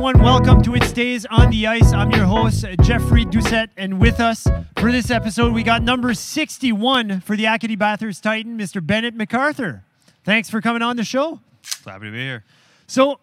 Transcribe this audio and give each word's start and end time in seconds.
everyone. 0.00 0.22
Welcome 0.22 0.62
to 0.62 0.74
It 0.74 0.84
Stays 0.84 1.26
on 1.26 1.50
the 1.50 1.66
Ice. 1.66 1.92
I'm 1.92 2.10
your 2.12 2.24
host, 2.24 2.64
Jeffrey 2.84 3.26
Doucette, 3.26 3.68
and 3.76 4.00
with 4.00 4.18
us 4.18 4.48
for 4.78 4.90
this 4.90 5.10
episode, 5.10 5.52
we 5.52 5.62
got 5.62 5.82
number 5.82 6.14
61 6.14 7.20
for 7.20 7.36
the 7.36 7.44
Acadie 7.44 7.76
Bathurst 7.76 8.22
Titan, 8.22 8.56
Mr. 8.56 8.84
Bennett 8.84 9.14
MacArthur. 9.14 9.84
Thanks 10.24 10.48
for 10.48 10.62
coming 10.62 10.80
on 10.80 10.96
the 10.96 11.04
show. 11.04 11.40
Happy 11.84 12.06
to 12.06 12.12
be 12.12 12.16
here. 12.16 12.44
So, 12.86 13.20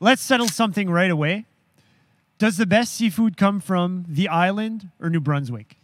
let's 0.00 0.22
settle 0.22 0.48
something 0.48 0.90
right 0.90 1.10
away. 1.10 1.44
Does 2.38 2.56
the 2.56 2.66
best 2.66 2.92
seafood 2.92 3.36
come 3.36 3.60
from 3.60 4.06
the 4.08 4.26
island 4.26 4.90
or 5.00 5.08
New 5.08 5.20
Brunswick? 5.20 5.76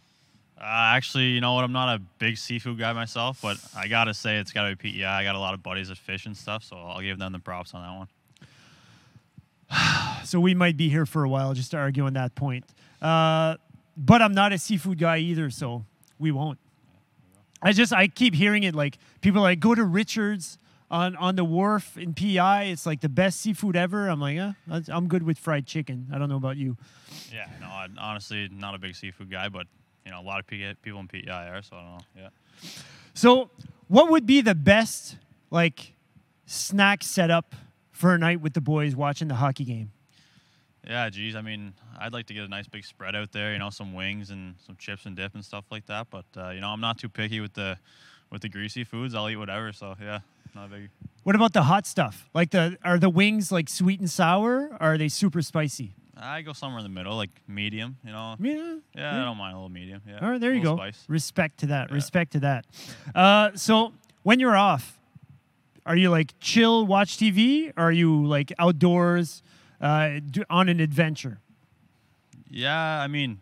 Uh, 0.57 0.63
actually, 0.65 1.27
you 1.27 1.39
know 1.39 1.53
what? 1.53 1.63
I'm 1.63 1.71
not 1.71 1.95
a 1.95 1.99
big 2.19 2.37
seafood 2.37 2.77
guy 2.77 2.91
myself, 2.91 3.39
but 3.41 3.55
I 3.73 3.87
gotta 3.87 4.13
say 4.13 4.35
it's 4.35 4.51
gotta 4.51 4.75
be 4.75 4.91
PEI. 4.91 5.05
I 5.05 5.23
got 5.23 5.35
a 5.35 5.39
lot 5.39 5.53
of 5.53 5.63
buddies 5.63 5.87
that 5.87 5.97
fish 5.97 6.25
and 6.25 6.35
stuff, 6.35 6.61
so 6.65 6.75
I'll 6.75 6.99
give 6.99 7.19
them 7.19 7.31
the 7.31 7.39
props 7.39 7.73
on 7.73 7.81
that 7.83 7.97
one. 7.97 8.07
So, 10.25 10.39
we 10.39 10.55
might 10.55 10.77
be 10.77 10.89
here 10.89 11.05
for 11.05 11.25
a 11.25 11.29
while 11.29 11.53
just 11.53 11.71
to 11.71 11.77
argue 11.77 12.05
on 12.05 12.13
that 12.13 12.33
point. 12.33 12.63
Uh, 13.01 13.57
but 13.97 14.21
I'm 14.21 14.33
not 14.33 14.53
a 14.53 14.57
seafood 14.57 14.97
guy 14.97 15.17
either, 15.17 15.49
so 15.49 15.85
we 16.17 16.31
won't. 16.31 16.57
I 17.61 17.71
just 17.71 17.93
I 17.93 18.07
keep 18.07 18.33
hearing 18.33 18.63
it 18.63 18.75
like 18.75 18.97
people 19.21 19.39
are 19.39 19.43
like 19.43 19.59
go 19.59 19.73
to 19.73 19.83
Richards 19.83 20.57
on 20.91 21.15
on 21.15 21.35
the 21.35 21.43
wharf 21.45 21.97
in 21.97 22.13
PEI. 22.13 22.71
It's 22.71 22.85
like 22.85 23.01
the 23.01 23.09
best 23.09 23.41
seafood 23.41 23.75
ever. 23.75 24.07
I'm 24.09 24.19
like, 24.19 24.37
uh, 24.37 24.53
I'm 24.89 25.07
good 25.07 25.23
with 25.23 25.37
fried 25.37 25.65
chicken. 25.65 26.07
I 26.13 26.17
don't 26.17 26.29
know 26.29 26.35
about 26.35 26.57
you. 26.57 26.77
Yeah, 27.31 27.47
no, 27.61 27.67
I'm 27.67 27.97
honestly 27.97 28.49
not 28.51 28.75
a 28.75 28.77
big 28.77 28.95
seafood 28.95 29.31
guy, 29.31 29.49
but 29.49 29.67
you 30.05 30.11
know 30.11 30.19
a 30.19 30.23
lot 30.23 30.39
of 30.39 30.47
people 30.47 30.99
in 30.99 31.07
PEI 31.07 31.49
are, 31.49 31.61
so 31.61 31.77
I 31.77 31.81
don't 31.81 31.91
know. 31.91 31.99
Yeah. 32.17 32.29
So, 33.13 33.49
what 33.87 34.11
would 34.11 34.25
be 34.25 34.41
the 34.41 34.55
best 34.55 35.17
like 35.49 35.93
snack 36.45 37.03
setup 37.03 37.55
for 37.93 38.13
a 38.13 38.17
night 38.17 38.41
with 38.41 38.53
the 38.53 38.61
boys 38.61 38.95
watching 38.95 39.29
the 39.29 39.35
hockey 39.35 39.63
game? 39.63 39.91
Yeah, 40.85 41.09
geez. 41.09 41.35
I 41.35 41.41
mean, 41.41 41.73
I'd 41.97 42.11
like 42.11 42.25
to 42.25 42.33
get 42.33 42.43
a 42.43 42.47
nice 42.49 42.67
big 42.67 42.83
spread 42.83 43.15
out 43.15 43.31
there. 43.31 43.53
You 43.53 43.59
know, 43.59 43.69
some 43.69 43.93
wings 43.93 44.31
and 44.31 44.55
some 44.65 44.75
chips 44.75 45.05
and 45.05 45.15
dip 45.15 45.33
and 45.33 45.45
stuff 45.45 45.63
like 45.71 45.85
that. 45.85 46.07
But 46.09 46.25
uh, 46.35 46.49
you 46.49 46.59
know, 46.59 46.67
I'm 46.67 46.81
not 46.81 46.97
too 46.97 47.07
picky 47.07 47.39
with 47.39 47.53
the 47.53 47.77
with 48.29 48.41
the 48.41 48.49
greasy 48.49 48.83
foods. 48.83 49.15
I'll 49.15 49.29
eat 49.29 49.37
whatever. 49.37 49.71
So 49.71 49.95
yeah, 50.01 50.19
not 50.53 50.65
a 50.65 50.69
big. 50.69 50.89
What 51.23 51.35
about 51.35 51.53
the 51.53 51.63
hot 51.63 51.87
stuff? 51.87 52.29
Like 52.33 52.51
the 52.51 52.77
are 52.83 52.99
the 52.99 53.09
wings 53.09 53.49
like 53.49 53.69
sweet 53.69 54.01
and 54.01 54.09
sour? 54.09 54.71
Or 54.73 54.81
are 54.81 54.97
they 54.97 55.07
super 55.07 55.41
spicy? 55.41 55.95
I 56.17 56.41
go 56.41 56.53
somewhere 56.53 56.79
in 56.79 56.83
the 56.83 56.89
middle, 56.89 57.15
like 57.15 57.31
medium. 57.47 57.97
You 58.03 58.11
know. 58.11 58.35
Yeah. 58.39 58.75
Yeah, 58.95 59.21
I 59.21 59.23
don't 59.23 59.37
mind 59.37 59.53
a 59.53 59.57
little 59.57 59.69
medium. 59.69 60.01
Yeah. 60.07 60.19
All 60.21 60.29
right, 60.29 60.41
there 60.41 60.53
you 60.53 60.61
go. 60.61 60.75
Spice. 60.75 61.05
Respect 61.07 61.59
to 61.59 61.67
that. 61.67 61.89
Yeah. 61.89 61.95
Respect 61.95 62.31
to 62.33 62.39
that. 62.41 62.65
Uh, 63.15 63.51
so 63.55 63.93
when 64.23 64.39
you're 64.39 64.55
off, 64.55 64.99
are 65.85 65.95
you 65.95 66.09
like 66.09 66.33
chill, 66.39 66.85
watch 66.85 67.17
TV? 67.17 67.71
Or 67.77 67.85
are 67.85 67.91
you 67.91 68.25
like 68.25 68.51
outdoors, 68.59 69.41
uh, 69.81 70.19
do, 70.29 70.43
on 70.49 70.69
an 70.69 70.79
adventure? 70.79 71.39
Yeah, 72.49 73.01
I 73.01 73.07
mean, 73.07 73.39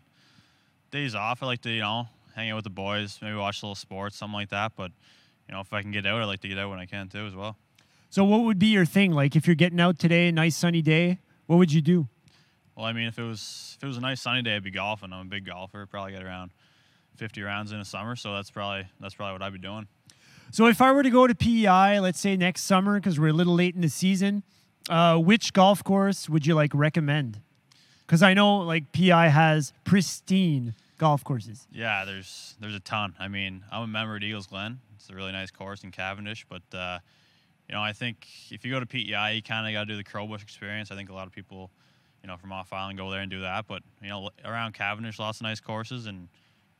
days 0.90 1.14
off, 1.14 1.42
I 1.42 1.46
like 1.46 1.60
to, 1.62 1.70
you 1.70 1.80
know, 1.80 2.08
hang 2.34 2.50
out 2.50 2.56
with 2.56 2.64
the 2.64 2.70
boys, 2.70 3.18
maybe 3.20 3.36
watch 3.36 3.62
a 3.62 3.66
little 3.66 3.74
sports, 3.74 4.16
something 4.16 4.34
like 4.34 4.48
that. 4.50 4.72
But, 4.76 4.90
you 5.48 5.54
know, 5.54 5.60
if 5.60 5.72
I 5.72 5.82
can 5.82 5.90
get 5.90 6.06
out, 6.06 6.20
I 6.20 6.24
like 6.24 6.40
to 6.40 6.48
get 6.48 6.58
out 6.58 6.70
when 6.70 6.78
I 6.78 6.86
can 6.86 7.08
too 7.08 7.26
as 7.26 7.34
well. 7.34 7.56
So 8.10 8.24
what 8.24 8.42
would 8.42 8.58
be 8.58 8.66
your 8.66 8.84
thing? 8.84 9.12
Like 9.12 9.36
if 9.36 9.46
you're 9.46 9.56
getting 9.56 9.80
out 9.80 9.98
today, 9.98 10.28
a 10.28 10.32
nice 10.32 10.56
sunny 10.56 10.82
day, 10.82 11.18
what 11.46 11.56
would 11.56 11.72
you 11.72 11.80
do? 11.80 12.08
Well, 12.76 12.86
I 12.86 12.92
mean, 12.92 13.06
if 13.06 13.18
it 13.18 13.22
was 13.22 13.74
if 13.76 13.84
it 13.84 13.86
was 13.86 13.96
a 13.96 14.00
nice 14.00 14.20
sunny 14.20 14.42
day, 14.42 14.56
I'd 14.56 14.62
be 14.62 14.70
golfing. 14.70 15.12
I'm 15.12 15.26
a 15.26 15.30
big 15.30 15.46
golfer. 15.46 15.86
Probably 15.86 16.12
get 16.12 16.22
around 16.22 16.50
50 17.16 17.42
rounds 17.42 17.72
in 17.72 17.80
a 17.80 17.84
summer, 17.84 18.16
so 18.16 18.34
that's 18.34 18.50
probably 18.50 18.86
that's 19.00 19.14
probably 19.14 19.32
what 19.32 19.42
I'd 19.42 19.52
be 19.52 19.58
doing. 19.58 19.86
So 20.50 20.66
if 20.66 20.82
I 20.82 20.92
were 20.92 21.02
to 21.02 21.10
go 21.10 21.26
to 21.26 21.34
PEI, 21.34 22.00
let's 22.00 22.20
say 22.20 22.36
next 22.36 22.64
summer, 22.64 22.98
because 22.98 23.18
we're 23.18 23.28
a 23.28 23.32
little 23.32 23.54
late 23.54 23.74
in 23.74 23.80
the 23.80 23.88
season, 23.88 24.42
uh, 24.90 25.16
which 25.16 25.52
golf 25.52 25.82
course 25.82 26.28
would 26.28 26.46
you 26.46 26.54
like 26.54 26.74
recommend? 26.74 27.40
Because 28.06 28.22
I 28.22 28.34
know 28.34 28.58
like 28.58 28.92
PEI 28.92 29.28
has 29.28 29.72
pristine 29.84 30.74
golf 30.98 31.24
courses. 31.24 31.66
Yeah, 31.72 32.04
there's 32.04 32.56
there's 32.60 32.74
a 32.74 32.80
ton. 32.80 33.14
I 33.18 33.28
mean, 33.28 33.64
I'm 33.72 33.82
a 33.82 33.86
member 33.86 34.16
at 34.16 34.22
Eagles 34.22 34.46
Glen. 34.46 34.80
It's 34.96 35.08
a 35.10 35.14
really 35.14 35.32
nice 35.32 35.50
course 35.50 35.82
in 35.82 35.90
Cavendish, 35.90 36.46
but 36.48 36.62
uh, 36.76 36.98
you 37.68 37.74
know, 37.74 37.82
I 37.82 37.92
think 37.92 38.26
if 38.50 38.64
you 38.64 38.70
go 38.70 38.80
to 38.80 38.86
PEI, 38.86 39.34
you 39.34 39.42
kind 39.42 39.66
of 39.66 39.72
got 39.72 39.80
to 39.80 39.86
do 39.86 39.96
the 39.96 40.04
Crowbush 40.04 40.42
experience. 40.42 40.90
I 40.90 40.96
think 40.96 41.10
a 41.10 41.14
lot 41.14 41.26
of 41.26 41.32
people, 41.32 41.70
you 42.22 42.28
know, 42.28 42.36
from 42.36 42.52
off 42.52 42.72
island 42.72 42.98
go 42.98 43.10
there 43.10 43.20
and 43.20 43.30
do 43.30 43.40
that. 43.40 43.66
But 43.66 43.82
you 44.02 44.08
know, 44.08 44.30
around 44.44 44.74
Cavendish, 44.74 45.18
lots 45.18 45.38
of 45.38 45.42
nice 45.42 45.60
courses, 45.60 46.06
and 46.06 46.28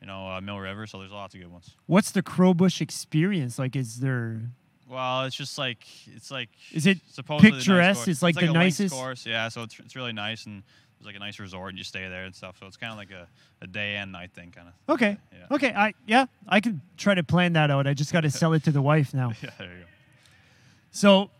you 0.02 0.08
know, 0.08 0.28
uh, 0.28 0.40
Mill 0.40 0.58
River, 0.58 0.84
so 0.88 0.98
there's 0.98 1.12
lots 1.12 1.32
of 1.34 1.40
good 1.40 1.50
ones. 1.52 1.70
What's 1.86 2.10
the 2.10 2.22
Crowbush 2.24 2.80
experience 2.80 3.56
like? 3.56 3.76
Is 3.76 4.00
there 4.00 4.40
Well, 4.88 5.22
it's 5.26 5.36
just 5.36 5.56
like 5.56 5.78
it's 6.08 6.30
like 6.30 6.48
Is 6.72 6.86
it 6.86 6.98
the 7.14 7.22
nice 7.22 7.40
picturesque? 7.40 7.98
course. 8.00 8.08
It's 8.08 8.22
like 8.22 8.34
the 8.34 8.52
nicest- 8.52 8.92
course. 8.94 9.24
Yeah, 9.24 9.48
so 9.48 9.62
it's, 9.62 9.78
it's 9.78 9.94
really 9.94 10.12
nice 10.12 10.44
and 10.44 10.64
there's 10.98 11.06
like 11.06 11.14
a 11.14 11.20
nice 11.20 11.38
resort 11.38 11.68
and 11.70 11.78
you 11.78 11.84
stay 11.84 12.08
there 12.08 12.24
and 12.24 12.34
stuff. 12.34 12.56
So 12.58 12.66
it's 12.66 12.76
kind 12.76 12.90
of 12.90 12.98
like 12.98 13.12
a, 13.12 13.28
a 13.62 13.68
day 13.68 13.94
and 13.94 14.10
night 14.10 14.32
thing, 14.34 14.50
kind 14.50 14.66
of. 14.68 14.94
okay? 14.94 15.16
Yeah. 15.32 15.54
Okay, 15.54 15.72
I 15.72 15.94
yeah, 16.04 16.26
I 16.48 16.60
could 16.60 16.80
try 16.96 17.14
to 17.14 17.22
plan 17.22 17.52
that 17.52 17.70
out. 17.70 17.86
I 17.86 17.94
just 17.94 18.12
got 18.12 18.22
to 18.22 18.30
sell 18.30 18.54
it 18.54 18.64
to 18.64 18.72
the 18.72 18.82
wife 18.82 19.14
now. 19.14 19.30
Yeah, 19.42 19.50
there 19.56 19.68
you 19.72 19.78
go. 19.82 19.86
So, 20.90 21.30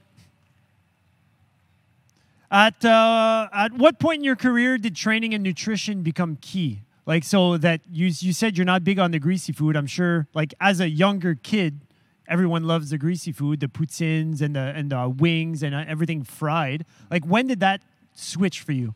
at 2.51 2.85
uh, 2.85 3.49
at 3.53 3.73
what 3.73 3.99
point 3.99 4.19
in 4.21 4.25
your 4.25 4.37
career 4.37 4.79
did 4.79 4.95
training 4.95 5.35
and 5.35 5.43
nutrition 5.43 6.03
become 6.03 6.39
key? 6.41 6.83
Like, 7.05 7.25
so 7.25 7.57
that 7.59 7.81
you 7.91 8.07
you 8.07 8.33
said 8.33 8.57
you're 8.57 8.65
not 8.65 8.85
big 8.85 8.99
on 8.99 9.11
the 9.11 9.19
greasy 9.19 9.53
food. 9.53 9.77
I'm 9.77 9.87
sure, 9.87 10.29
like 10.35 10.55
as 10.61 10.81
a 10.81 10.89
younger 10.89 11.35
kid, 11.35 11.81
everyone 12.29 12.65
loves 12.65 12.91
the 12.91 12.99
greasy 12.99 13.33
food, 13.33 13.61
the 13.61 13.67
poutines 13.67 14.41
and 14.41 14.55
the 14.55 14.61
and 14.61 14.91
the 14.91 15.09
wings 15.09 15.63
and 15.63 15.75
uh, 15.75 15.85
everything 15.87 16.23
fried. 16.23 16.85
Like, 17.11 17.25
when 17.25 17.49
did 17.49 17.61
that 17.61 17.83
switch 18.15 18.61
for 18.61 18.73
you? 18.73 18.95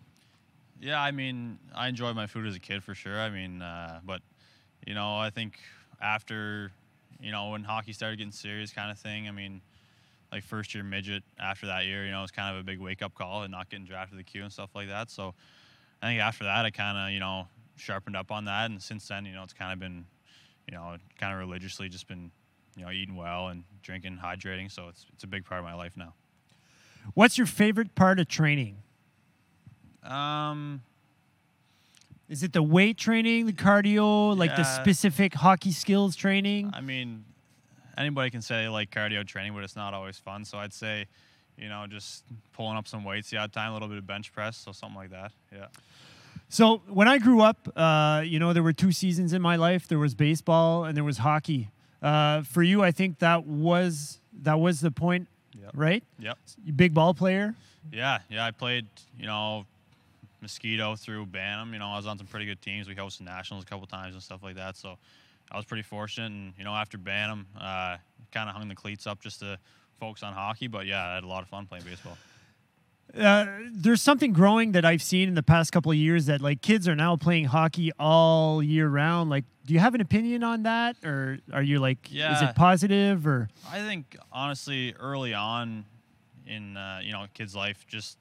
Yeah, 0.80 1.00
I 1.00 1.10
mean, 1.10 1.58
I 1.74 1.88
enjoyed 1.88 2.14
my 2.14 2.26
food 2.26 2.46
as 2.46 2.54
a 2.54 2.60
kid 2.60 2.84
for 2.84 2.94
sure. 2.94 3.18
I 3.18 3.30
mean, 3.30 3.62
uh, 3.62 4.00
but 4.04 4.22
you 4.86 4.94
know, 4.94 5.16
I 5.16 5.30
think 5.30 5.58
after 6.00 6.70
you 7.20 7.32
know 7.32 7.50
when 7.50 7.64
hockey 7.64 7.92
started 7.92 8.18
getting 8.18 8.32
serious, 8.32 8.72
kind 8.72 8.90
of 8.90 8.98
thing. 8.98 9.26
I 9.26 9.32
mean, 9.32 9.62
like 10.30 10.44
first 10.44 10.74
year 10.74 10.84
midget. 10.84 11.24
After 11.40 11.66
that 11.66 11.86
year, 11.86 12.04
you 12.04 12.12
know, 12.12 12.18
it 12.18 12.22
was 12.22 12.30
kind 12.30 12.54
of 12.54 12.60
a 12.60 12.64
big 12.64 12.78
wake 12.78 13.02
up 13.02 13.14
call 13.14 13.42
and 13.42 13.50
not 13.50 13.68
getting 13.68 13.86
drafted 13.86 14.12
to 14.12 14.16
the 14.18 14.24
Q 14.24 14.44
and 14.44 14.52
stuff 14.52 14.70
like 14.74 14.88
that. 14.88 15.10
So 15.10 15.34
I 16.02 16.06
think 16.06 16.20
after 16.20 16.44
that, 16.44 16.64
I 16.64 16.70
kind 16.70 16.98
of 16.98 17.12
you 17.12 17.20
know 17.20 17.48
sharpened 17.76 18.16
up 18.16 18.30
on 18.32 18.44
that, 18.46 18.70
and 18.70 18.82
since 18.82 19.06
then, 19.08 19.24
you 19.24 19.32
know, 19.32 19.42
it's 19.42 19.52
kind 19.52 19.72
of 19.72 19.78
been 19.78 20.06
you 20.68 20.76
know 20.76 20.96
kind 21.18 21.32
of 21.32 21.38
religiously 21.38 21.88
just 21.88 22.08
been 22.08 22.30
you 22.76 22.84
know 22.84 22.90
eating 22.90 23.16
well 23.16 23.48
and 23.48 23.64
drinking, 23.82 24.18
hydrating. 24.22 24.70
So 24.70 24.88
it's 24.88 25.06
it's 25.12 25.24
a 25.24 25.26
big 25.28 25.44
part 25.44 25.58
of 25.60 25.64
my 25.64 25.74
life 25.74 25.96
now. 25.96 26.14
What's 27.14 27.38
your 27.38 27.46
favorite 27.46 27.94
part 27.94 28.18
of 28.18 28.28
training? 28.28 28.78
Um, 30.02 30.82
Is 32.28 32.42
it 32.42 32.52
the 32.52 32.62
weight 32.62 32.96
training, 32.96 33.46
the 33.46 33.52
cardio, 33.52 34.36
like 34.36 34.56
the 34.56 34.64
specific 34.64 35.34
hockey 35.34 35.72
skills 35.72 36.16
training? 36.16 36.70
I 36.74 36.80
mean, 36.80 37.24
anybody 37.96 38.30
can 38.30 38.42
say 38.42 38.62
they 38.62 38.68
like 38.68 38.90
cardio 38.90 39.24
training, 39.26 39.54
but 39.54 39.62
it's 39.62 39.76
not 39.76 39.94
always 39.94 40.18
fun. 40.18 40.44
So 40.44 40.58
I'd 40.58 40.72
say, 40.72 41.06
you 41.56 41.68
know, 41.68 41.86
just 41.88 42.24
pulling 42.52 42.76
up 42.76 42.88
some 42.88 43.04
weights 43.04 43.30
the 43.30 43.36
odd 43.38 43.52
time, 43.52 43.70
a 43.70 43.72
little 43.74 43.88
bit 43.88 43.98
of 43.98 44.06
bench 44.06 44.32
press, 44.32 44.56
so 44.56 44.72
something 44.72 44.96
like 44.96 45.10
that. 45.10 45.32
Yeah. 45.52 45.66
So 46.48 46.78
when 46.88 47.08
I 47.08 47.18
grew 47.18 47.40
up, 47.42 47.68
uh, 47.76 48.22
you 48.24 48.38
know, 48.38 48.52
there 48.52 48.62
were 48.62 48.72
two 48.72 48.92
seasons 48.92 49.32
in 49.32 49.42
my 49.42 49.56
life. 49.56 49.88
There 49.88 49.98
was 49.98 50.14
baseball 50.14 50.84
and 50.84 50.96
there 50.96 51.04
was 51.04 51.18
hockey. 51.18 51.70
Uh, 52.02 52.42
for 52.42 52.62
you, 52.62 52.82
I 52.82 52.92
think 52.92 53.18
that 53.18 53.46
was 53.46 54.20
that 54.42 54.60
was 54.60 54.80
the 54.80 54.90
point, 54.90 55.28
Yep. 55.60 55.70
right? 55.74 56.04
Yep. 56.18 56.38
You 56.64 56.72
big 56.72 56.94
ball 56.94 57.14
player. 57.14 57.54
Yeah. 57.92 58.18
Yeah. 58.28 58.44
I 58.44 58.50
played, 58.52 58.86
you 59.18 59.26
know, 59.26 59.66
Mosquito 60.42 60.94
through 60.94 61.26
Bantam. 61.26 61.72
You 61.72 61.78
know, 61.78 61.86
I 61.88 61.96
was 61.96 62.06
on 62.06 62.18
some 62.18 62.26
pretty 62.26 62.46
good 62.46 62.60
teams. 62.62 62.86
We 62.86 62.94
hosted 62.94 63.22
nationals 63.22 63.64
a 63.64 63.66
couple 63.66 63.86
times 63.86 64.14
and 64.14 64.22
stuff 64.22 64.42
like 64.42 64.56
that. 64.56 64.76
So 64.76 64.98
I 65.50 65.56
was 65.56 65.64
pretty 65.64 65.82
fortunate. 65.82 66.26
And 66.30 66.52
you 66.58 66.64
know, 66.64 66.74
after 66.74 66.98
Bantam, 66.98 67.46
uh, 67.58 67.96
kind 68.32 68.48
of 68.48 68.54
hung 68.54 68.68
the 68.68 68.74
cleats 68.74 69.06
up 69.06 69.20
just 69.20 69.40
to 69.40 69.58
focus 69.98 70.22
on 70.22 70.32
hockey. 70.34 70.68
But 70.68 70.86
yeah, 70.86 71.04
I 71.08 71.14
had 71.16 71.24
a 71.24 71.28
lot 71.28 71.42
of 71.42 71.48
fun 71.48 71.66
playing 71.66 71.84
baseball. 71.84 72.16
Uh, 73.14 73.46
there's 73.72 74.02
something 74.02 74.32
growing 74.32 74.72
that 74.72 74.84
I've 74.84 75.02
seen 75.02 75.28
in 75.28 75.34
the 75.34 75.42
past 75.42 75.72
couple 75.72 75.90
of 75.90 75.96
years 75.96 76.26
that 76.26 76.40
like 76.40 76.60
kids 76.60 76.86
are 76.86 76.96
now 76.96 77.16
playing 77.16 77.46
hockey 77.46 77.90
all 77.98 78.62
year 78.62 78.88
round. 78.88 79.30
Like, 79.30 79.44
do 79.64 79.74
you 79.74 79.80
have 79.80 79.94
an 79.94 80.00
opinion 80.00 80.42
on 80.42 80.64
that, 80.64 80.96
or 81.04 81.38
are 81.52 81.62
you 81.62 81.78
like, 81.78 82.10
is 82.36 82.42
it 82.42 82.54
positive 82.54 83.26
or? 83.26 83.48
I 83.70 83.80
think 83.80 84.16
honestly, 84.32 84.94
early 84.98 85.34
on 85.34 85.84
in 86.46 86.76
uh, 86.76 87.00
you 87.02 87.12
know 87.12 87.26
kid's 87.32 87.54
life, 87.56 87.86
just 87.88 88.18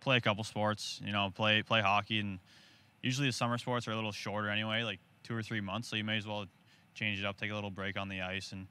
play 0.00 0.16
a 0.16 0.20
couple 0.20 0.44
sports. 0.44 1.00
You 1.04 1.12
know, 1.12 1.30
play 1.34 1.62
play 1.62 1.80
hockey, 1.80 2.20
and 2.20 2.38
usually 3.02 3.28
the 3.28 3.32
summer 3.32 3.58
sports 3.58 3.88
are 3.88 3.92
a 3.92 3.96
little 3.96 4.12
shorter 4.12 4.48
anyway, 4.48 4.82
like 4.82 5.00
two 5.24 5.34
or 5.34 5.42
three 5.42 5.60
months. 5.60 5.88
So 5.88 5.96
you 5.96 6.04
may 6.04 6.16
as 6.16 6.26
well 6.26 6.46
change 6.94 7.18
it 7.18 7.26
up, 7.26 7.36
take 7.36 7.50
a 7.50 7.54
little 7.54 7.70
break 7.70 7.98
on 7.98 8.08
the 8.08 8.20
ice, 8.20 8.52
and 8.52 8.66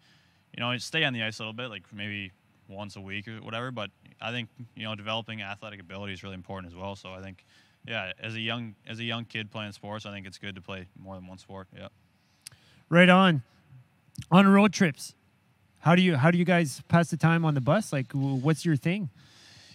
you 0.55 0.63
know 0.63 0.77
stay 0.77 1.03
on 1.03 1.13
the 1.13 1.23
ice 1.23 1.39
a 1.39 1.41
little 1.41 1.53
bit, 1.53 1.69
like 1.69 1.83
maybe 1.91 2.31
once 2.67 2.95
a 2.95 3.01
week 3.01 3.27
or 3.27 3.37
whatever. 3.37 3.71
But 3.71 3.91
I 4.21 4.31
think 4.31 4.49
you 4.75 4.83
know 4.83 4.95
developing 4.95 5.41
athletic 5.41 5.79
ability 5.79 6.13
is 6.13 6.23
really 6.23 6.35
important 6.35 6.71
as 6.71 6.77
well. 6.77 6.95
So 6.95 7.13
I 7.13 7.21
think. 7.21 7.45
Yeah, 7.85 8.13
as 8.17 8.33
a 8.35 8.39
young 8.39 8.75
as 8.87 8.99
a 8.99 9.03
young 9.03 9.25
kid 9.25 9.51
playing 9.51 9.73
sports, 9.73 10.05
I 10.05 10.11
think 10.11 10.25
it's 10.25 10.37
good 10.37 10.55
to 10.55 10.61
play 10.61 10.87
more 10.97 11.15
than 11.15 11.27
one 11.27 11.37
sport. 11.37 11.67
Yeah. 11.75 11.89
Right 12.87 13.09
on. 13.09 13.43
On 14.31 14.47
road 14.47 14.71
trips, 14.71 15.15
how 15.79 15.95
do 15.95 16.01
you 16.01 16.15
how 16.15 16.31
do 16.31 16.37
you 16.37 16.45
guys 16.45 16.81
pass 16.87 17.09
the 17.09 17.17
time 17.17 17.43
on 17.43 17.55
the 17.55 17.59
bus? 17.59 17.91
Like, 17.91 18.11
what's 18.13 18.63
your 18.63 18.77
thing? 18.77 19.09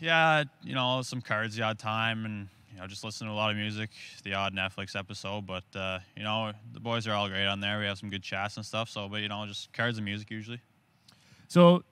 Yeah, 0.00 0.44
you 0.62 0.75
know, 0.75 1.02
some 1.02 1.20
cards 1.20 1.56
the 1.56 1.64
odd 1.64 1.79
time, 1.79 2.25
and 2.25 2.49
you 2.73 2.81
know, 2.81 2.87
just 2.87 3.05
listen 3.05 3.26
to 3.26 3.32
a 3.32 3.35
lot 3.35 3.50
of 3.50 3.56
music, 3.58 3.90
the 4.23 4.32
odd 4.32 4.55
Netflix 4.55 4.96
episode. 4.96 5.46
But 5.46 5.64
uh, 5.75 5.99
you 6.17 6.23
know, 6.23 6.52
the 6.73 6.81
boys 6.81 7.06
are 7.06 7.12
all 7.12 7.29
great 7.29 7.46
on 7.46 7.61
there. 7.61 7.79
We 7.79 7.85
have 7.85 7.99
some 7.99 8.08
good 8.08 8.23
chats 8.23 8.56
and 8.56 8.64
stuff. 8.64 8.88
So, 8.88 9.06
but 9.08 9.20
you 9.20 9.29
know, 9.29 9.44
just 9.46 9.70
cards 9.75 9.99
and 9.99 10.05
music 10.05 10.31
usually. 10.31 10.61
So 11.49 11.82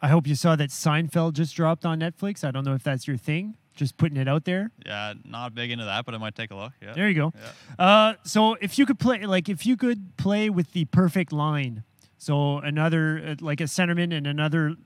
I 0.00 0.08
hope 0.08 0.26
you 0.26 0.34
saw 0.34 0.56
that 0.56 0.70
Seinfeld 0.70 1.34
just 1.34 1.54
dropped 1.56 1.86
on 1.86 2.00
Netflix. 2.00 2.44
I 2.44 2.50
don't 2.50 2.64
know 2.64 2.74
if 2.74 2.82
that's 2.82 3.06
your 3.06 3.16
thing. 3.16 3.56
Just 3.74 3.96
putting 3.98 4.16
it 4.16 4.26
out 4.28 4.44
there. 4.44 4.70
Yeah, 4.86 5.14
not 5.24 5.54
big 5.54 5.70
into 5.70 5.84
that, 5.84 6.06
but 6.06 6.14
I 6.14 6.18
might 6.18 6.34
take 6.34 6.50
a 6.50 6.54
look. 6.56 6.72
Yeah. 6.80 6.94
There 6.94 7.08
you 7.08 7.14
go. 7.14 7.32
Yeah. 7.78 7.84
Uh, 7.84 8.14
so 8.24 8.54
if 8.54 8.78
you 8.78 8.86
could 8.86 8.98
play, 8.98 9.24
like, 9.26 9.48
if 9.48 9.66
you 9.66 9.76
could 9.76 10.16
play 10.16 10.48
with 10.48 10.72
the 10.72 10.86
perfect 10.86 11.32
line, 11.32 11.84
so 12.16 12.58
another, 12.58 13.22
uh, 13.26 13.34
like 13.40 13.60
a 13.60 13.64
centerman 13.64 14.16
and 14.16 14.26
another 14.26 14.76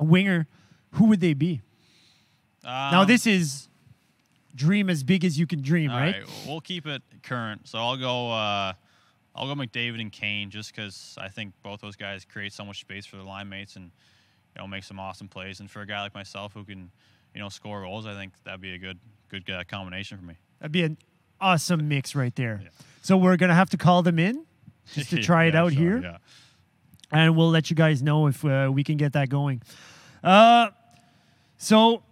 winger, 0.00 0.48
who 0.92 1.04
would 1.06 1.20
they 1.20 1.34
be? 1.34 1.62
now 2.64 3.02
Um, 3.02 3.06
this 3.06 3.26
is 3.26 3.68
dream 4.54 4.90
as 4.90 5.04
big 5.04 5.24
as 5.24 5.38
you 5.38 5.46
can 5.46 5.62
dream, 5.62 5.90
right? 5.90 6.16
right, 6.16 6.24
we'll 6.46 6.60
keep 6.60 6.86
it 6.86 7.02
current. 7.22 7.68
So 7.68 7.78
I'll 7.78 7.96
go. 7.96 8.32
Uh, 8.32 8.72
I'll 9.36 9.46
go 9.46 9.60
McDavid 9.60 10.00
and 10.00 10.10
Kane, 10.10 10.50
just 10.50 10.74
because 10.74 11.16
I 11.20 11.28
think 11.28 11.52
both 11.62 11.80
those 11.80 11.96
guys 11.96 12.24
create 12.24 12.52
so 12.52 12.64
much 12.64 12.80
space 12.80 13.04
for 13.04 13.16
their 13.16 13.24
line 13.24 13.48
mates 13.48 13.76
and 13.76 13.84
you 13.84 14.62
know 14.62 14.66
make 14.66 14.82
some 14.82 14.98
awesome 14.98 15.28
plays. 15.28 15.60
And 15.60 15.70
for 15.70 15.82
a 15.82 15.86
guy 15.86 16.00
like 16.00 16.14
myself 16.14 16.54
who 16.54 16.64
can, 16.64 16.90
you 17.34 17.40
know, 17.40 17.50
score 17.50 17.82
goals, 17.82 18.06
I 18.06 18.14
think 18.14 18.32
that'd 18.44 18.60
be 18.60 18.74
a 18.74 18.78
good 18.78 18.98
good 19.28 19.48
uh, 19.50 19.64
combination 19.68 20.16
for 20.16 20.24
me. 20.24 20.34
That'd 20.60 20.72
be 20.72 20.82
an 20.84 20.96
awesome 21.40 21.86
mix 21.86 22.14
right 22.14 22.34
there. 22.34 22.60
Yeah. 22.62 22.70
So 23.02 23.16
we're 23.18 23.36
gonna 23.36 23.54
have 23.54 23.70
to 23.70 23.76
call 23.76 24.02
them 24.02 24.18
in 24.18 24.46
just 24.94 25.10
to 25.10 25.22
try 25.22 25.44
it 25.44 25.54
out 25.54 25.72
sure, 25.72 25.82
here. 25.82 26.00
Yeah. 26.00 26.16
and 27.12 27.36
we'll 27.36 27.50
let 27.50 27.68
you 27.68 27.76
guys 27.76 28.02
know 28.02 28.26
if 28.28 28.44
uh, 28.44 28.70
we 28.72 28.84
can 28.84 28.96
get 28.96 29.12
that 29.12 29.28
going. 29.28 29.62
Uh, 30.24 30.70
so 31.58 32.02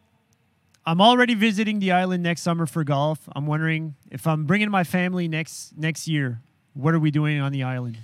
I'm 0.85 1.00
already 1.00 1.35
visiting 1.35 1.79
the 1.79 1.93
island 1.93 2.23
next 2.23 2.43
summer 2.43 2.67
for 2.67 2.85
golf. 2.85 3.20
I'm 3.35 3.47
wondering 3.47 3.94
if 4.11 4.27
I'm 4.27 4.44
bringing 4.44 4.70
my 4.70 4.85
family 4.85 5.27
next 5.27 5.77
next 5.77 6.06
year. 6.06 6.43
What 6.75 6.94
are 6.94 6.99
we 7.00 7.11
doing 7.11 7.41
on 7.41 7.53
the 7.53 7.62
island? 7.62 7.99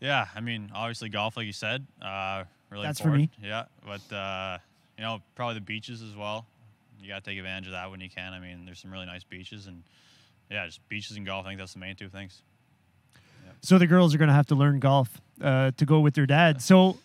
Yeah, 0.00 0.26
I 0.34 0.40
mean, 0.40 0.70
obviously 0.74 1.08
golf, 1.08 1.36
like 1.36 1.46
you 1.46 1.52
said, 1.52 1.86
uh, 2.00 2.44
really. 2.70 2.84
That's 2.84 3.00
for 3.00 3.08
me. 3.08 3.24
important. 3.24 3.46
Yeah, 3.46 3.64
but 3.86 4.14
uh, 4.14 4.58
you 4.98 5.04
know, 5.04 5.20
probably 5.34 5.54
the 5.54 5.60
beaches 5.60 6.02
as 6.02 6.16
well. 6.16 6.46
You 7.00 7.08
got 7.08 7.22
to 7.24 7.30
take 7.30 7.38
advantage 7.38 7.66
of 7.66 7.72
that 7.72 7.90
when 7.90 8.00
you 8.00 8.08
can. 8.10 8.32
I 8.32 8.40
mean, 8.40 8.64
there's 8.64 8.80
some 8.80 8.90
really 8.92 9.06
nice 9.06 9.24
beaches, 9.24 9.66
and 9.66 9.82
yeah, 10.50 10.66
just 10.66 10.86
beaches 10.88 11.16
and 11.16 11.24
golf. 11.26 11.46
I 11.46 11.50
think 11.50 11.58
that's 11.60 11.72
the 11.74 11.78
main 11.78 11.94
two 11.96 12.08
things. 12.08 12.42
So 13.60 13.78
the 13.78 13.86
girls 13.86 14.12
are 14.14 14.18
going 14.18 14.28
to 14.28 14.34
have 14.34 14.46
to 14.46 14.54
learn 14.56 14.80
golf 14.80 15.20
uh, 15.40 15.70
to 15.76 15.86
go 15.86 16.00
with 16.00 16.14
their 16.14 16.26
dad. 16.26 16.60
So 16.62 16.98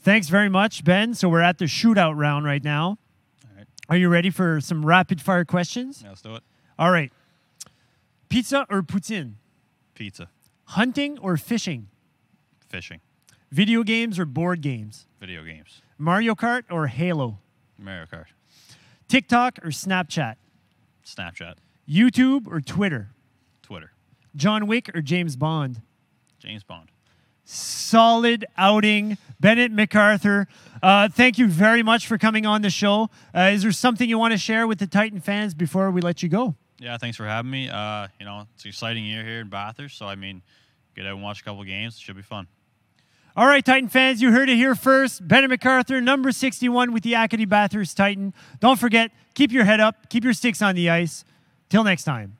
thanks 0.00 0.28
very 0.28 0.48
much, 0.48 0.82
Ben. 0.84 1.14
So 1.14 1.28
we're 1.28 1.42
at 1.42 1.58
the 1.58 1.66
shootout 1.66 2.16
round 2.16 2.44
right 2.44 2.62
now. 2.64 2.98
All 3.44 3.56
right, 3.56 3.66
Are 3.88 3.96
you 3.96 4.08
ready 4.08 4.30
for 4.30 4.60
some 4.60 4.84
rapid 4.84 5.20
fire 5.20 5.44
questions? 5.44 6.00
yeah, 6.02 6.08
let's 6.08 6.22
do 6.22 6.34
it. 6.34 6.42
All 6.78 6.90
right. 6.90 7.12
Pizza 8.28 8.66
or 8.68 8.82
poutine? 8.82 9.34
Pizza, 9.94 10.28
Hunting 10.64 11.18
or 11.18 11.36
fishing? 11.36 11.88
fishing, 12.68 13.00
Video 13.50 13.82
games 13.82 14.18
or 14.18 14.24
board 14.24 14.60
games? 14.60 15.06
video 15.20 15.44
games, 15.44 15.82
Mario 15.98 16.34
Kart 16.34 16.62
or 16.70 16.86
Halo? 16.86 17.38
Mario 17.78 18.06
Kart, 18.06 18.26
TikTok 19.08 19.58
or 19.64 19.70
Snapchat? 19.70 20.36
Snapchat, 21.04 21.54
YouTube 21.88 22.46
or 22.46 22.60
Twitter? 22.60 23.10
Twitter, 23.62 23.92
John 24.36 24.66
Wick 24.66 24.90
or 24.94 25.02
James 25.02 25.36
Bond? 25.36 25.82
James 26.38 26.62
Bond. 26.62 26.88
Solid 27.44 28.44
outing, 28.56 29.18
Bennett 29.40 29.72
MacArthur. 29.72 30.46
Uh, 30.80 31.08
thank 31.08 31.36
you 31.36 31.48
very 31.48 31.82
much 31.82 32.06
for 32.06 32.16
coming 32.16 32.46
on 32.46 32.62
the 32.62 32.70
show. 32.70 33.10
Uh, 33.34 33.50
is 33.52 33.62
there 33.62 33.72
something 33.72 34.08
you 34.08 34.18
want 34.18 34.32
to 34.32 34.38
share 34.38 34.66
with 34.68 34.78
the 34.78 34.86
Titan 34.86 35.18
fans 35.20 35.52
before 35.52 35.90
we 35.90 36.00
let 36.00 36.22
you 36.22 36.28
go? 36.28 36.54
Yeah, 36.80 36.96
thanks 36.96 37.18
for 37.18 37.26
having 37.26 37.50
me. 37.50 37.68
Uh, 37.68 38.08
you 38.18 38.24
know, 38.24 38.46
it's 38.54 38.64
an 38.64 38.70
exciting 38.70 39.04
year 39.04 39.22
here 39.22 39.40
in 39.40 39.50
Bathurst, 39.50 39.98
so 39.98 40.06
I 40.06 40.14
mean, 40.14 40.40
get 40.96 41.06
out 41.06 41.12
and 41.12 41.22
watch 41.22 41.42
a 41.42 41.44
couple 41.44 41.62
games. 41.62 41.96
It 41.96 42.00
should 42.00 42.16
be 42.16 42.22
fun. 42.22 42.48
All 43.36 43.46
right, 43.46 43.64
Titan 43.64 43.90
fans, 43.90 44.20
you 44.22 44.32
heard 44.32 44.48
it 44.48 44.56
here 44.56 44.74
first. 44.74 45.26
Bennett 45.28 45.50
MacArthur, 45.50 46.00
number 46.00 46.32
61 46.32 46.92
with 46.92 47.02
the 47.02 47.14
Acadie 47.14 47.44
Bathurst 47.44 47.96
Titan. 47.96 48.32
Don't 48.60 48.78
forget, 48.78 49.12
keep 49.34 49.52
your 49.52 49.64
head 49.64 49.78
up, 49.78 50.08
keep 50.08 50.24
your 50.24 50.32
sticks 50.32 50.62
on 50.62 50.74
the 50.74 50.90
ice. 50.90 51.24
Till 51.68 51.84
next 51.84 52.02
time. 52.02 52.39